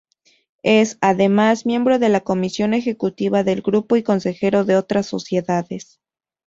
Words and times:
Es, 0.63 0.97
además, 0.99 1.67
miembro 1.67 1.99
de 1.99 2.09
la 2.09 2.21
Comisión 2.21 2.73
Ejecutiva 2.73 3.43
del 3.43 3.61
Grupo 3.61 3.97
y 3.97 4.01
consejero 4.01 4.65
de 4.65 4.75
otras 4.75 5.05
sociedades. 5.05 6.01